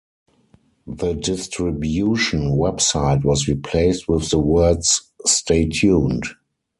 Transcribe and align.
The 0.87 1.13
distribution 1.13 2.57
website 2.57 3.23
was 3.23 3.47
replaced 3.47 4.07
with 4.09 4.31
the 4.31 4.39
words 4.39 5.11
"Stay 5.27 5.69
Tuned". 5.69 6.23